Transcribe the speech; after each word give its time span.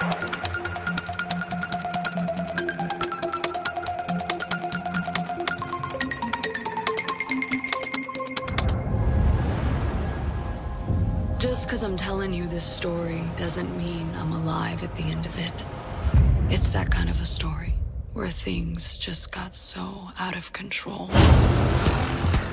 Just 0.00 0.08
because 11.66 11.82
I'm 11.82 11.98
telling 11.98 12.32
you 12.32 12.46
this 12.46 12.64
story 12.64 13.20
doesn't 13.36 13.76
mean 13.76 14.08
I'm 14.14 14.32
alive 14.32 14.82
at 14.82 14.94
the 14.94 15.02
end 15.02 15.26
of 15.26 15.38
it. 15.38 15.52
It's 16.48 16.70
that 16.70 16.90
kind 16.90 17.10
of 17.10 17.20
a 17.20 17.26
story 17.26 17.74
where 18.14 18.28
things 18.28 18.96
just 18.96 19.32
got 19.32 19.54
so 19.54 20.08
out 20.18 20.34
of 20.34 20.50
control. 20.52 21.10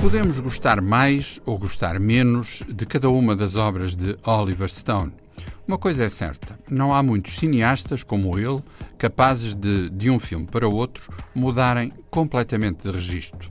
Podemos 0.00 0.38
gostar 0.38 0.80
mais 0.80 1.40
ou 1.44 1.58
gostar 1.58 1.98
menos 1.98 2.62
de 2.68 2.86
cada 2.86 3.08
uma 3.08 3.34
das 3.34 3.56
obras 3.56 3.96
de 3.96 4.16
Oliver 4.24 4.68
Stone. 4.68 5.21
Uma 5.66 5.78
coisa 5.78 6.04
é 6.04 6.08
certa: 6.08 6.58
não 6.68 6.94
há 6.94 7.02
muitos 7.02 7.36
cineastas 7.36 8.02
como 8.02 8.38
ele 8.38 8.62
capazes 8.98 9.54
de, 9.54 9.90
de 9.90 10.10
um 10.10 10.18
filme 10.18 10.46
para 10.46 10.68
outro, 10.68 11.12
mudarem 11.34 11.92
completamente 12.10 12.82
de 12.84 12.90
registro. 12.90 13.50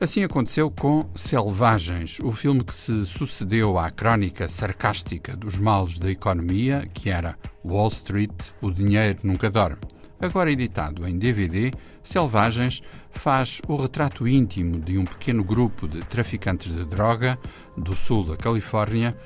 Assim 0.00 0.24
aconteceu 0.24 0.70
com 0.70 1.06
Selvagens, 1.14 2.18
o 2.22 2.32
filme 2.32 2.64
que 2.64 2.74
se 2.74 3.04
sucedeu 3.04 3.78
à 3.78 3.90
crónica 3.90 4.48
sarcástica 4.48 5.36
dos 5.36 5.58
males 5.58 5.98
da 5.98 6.10
economia, 6.10 6.88
que 6.94 7.10
era 7.10 7.36
Wall 7.62 7.88
Street, 7.88 8.32
o 8.62 8.70
dinheiro 8.70 9.18
nunca 9.22 9.50
dorme. 9.50 9.76
Agora 10.20 10.52
editado 10.52 11.08
em 11.08 11.18
DVD, 11.18 11.72
Selvagens 12.02 12.82
faz 13.10 13.62
o 13.66 13.76
retrato 13.76 14.28
íntimo 14.28 14.78
de 14.78 14.98
um 14.98 15.04
pequeno 15.04 15.42
grupo 15.42 15.88
de 15.88 16.00
traficantes 16.00 16.74
de 16.74 16.84
droga 16.84 17.38
do 17.74 17.96
sul 17.96 18.24
da 18.24 18.36
Califórnia 18.36 19.16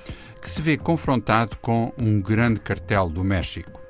que 0.41 0.48
se 0.48 0.62
vê 0.62 0.77
confrontado 0.77 1.57
com 1.57 1.93
um 1.98 2.20
grande 2.20 2.61
cartel 2.61 3.09
do 3.09 3.25
México. 3.25 3.80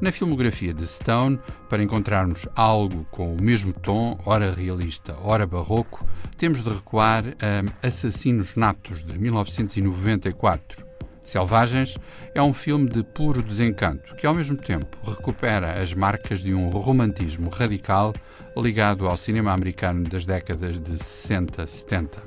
Na 0.00 0.12
filmografia 0.12 0.72
de 0.72 0.86
Stone, 0.86 1.38
para 1.68 1.82
encontrarmos 1.82 2.46
algo 2.54 3.06
com 3.10 3.34
o 3.34 3.42
mesmo 3.42 3.72
tom, 3.72 4.18
ora 4.24 4.52
realista, 4.52 5.16
ora 5.20 5.46
barroco, 5.46 6.04
temos 6.36 6.62
de 6.62 6.70
recuar 6.70 7.24
a 7.40 7.86
Assassinos 7.86 8.54
Natos, 8.56 9.02
de 9.02 9.18
1994. 9.18 10.91
Selvagens 11.24 11.96
é 12.34 12.42
um 12.42 12.52
filme 12.52 12.88
de 12.88 13.02
puro 13.02 13.42
desencanto 13.42 14.14
que, 14.16 14.26
ao 14.26 14.34
mesmo 14.34 14.56
tempo, 14.56 14.98
recupera 15.08 15.80
as 15.80 15.94
marcas 15.94 16.42
de 16.42 16.52
um 16.52 16.68
romantismo 16.68 17.48
radical 17.48 18.12
ligado 18.56 19.06
ao 19.06 19.16
cinema 19.16 19.52
americano 19.52 20.04
das 20.04 20.26
décadas 20.26 20.80
de 20.80 20.98
60, 20.98 21.66
70. 21.66 22.22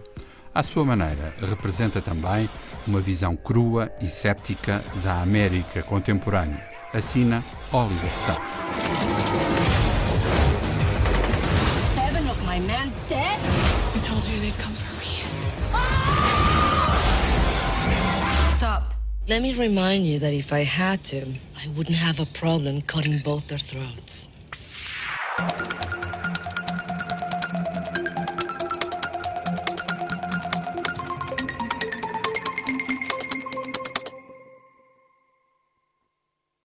À 0.53 0.63
sua 0.63 0.85
maneira, 0.85 1.33
representa 1.41 2.01
também 2.01 2.49
uma 2.88 3.01
visão 3.01 3.35
crua 3.35 3.91
e 4.01 4.07
cética 4.07 4.81
da 5.03 5.21
América 5.21 5.83
contemporânea. 5.83 6.66
Assina 6.93 7.43
Oliver 7.73 8.09
Stone. 8.09 8.39
Seven 11.93 12.29
of 12.29 12.41
my 12.45 12.59
men 12.66 12.89
dead? 13.09 13.38
I 13.93 13.99
told 14.07 14.25
you 14.29 14.39
they'd 14.39 14.57
come 14.57 14.73
for 14.75 14.94
Let 19.28 19.42
me 19.42 19.56
remind 19.56 20.06
you 20.06 20.20
that 20.20 20.34
if 20.34 20.54
I 20.54 20.59
had 20.59 21.04
to, 21.06 21.26
I 21.58 21.68
wouldn't 21.76 21.98
have 21.98 22.20
a 22.20 22.28
problem 22.28 22.84
cutting 22.84 23.18
both 23.18 23.48
their 23.48 23.58
throats. 23.58 24.28